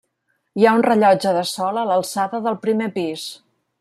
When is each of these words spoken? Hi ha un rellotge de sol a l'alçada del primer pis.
Hi 0.61 0.65
ha 0.65 0.71
un 0.77 0.85
rellotge 0.87 1.33
de 1.37 1.43
sol 1.49 1.81
a 1.83 1.83
l'alçada 1.91 2.41
del 2.49 2.59
primer 2.65 2.89
pis. 2.97 3.29